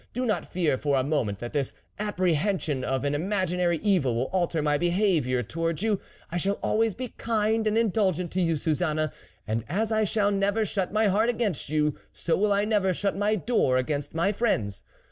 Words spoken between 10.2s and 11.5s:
never shut my heart